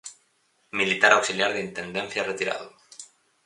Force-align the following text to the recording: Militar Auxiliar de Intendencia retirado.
Militar 0.79 1.11
Auxiliar 1.13 1.51
de 1.53 1.63
Intendencia 1.67 2.27
retirado. 2.31 2.67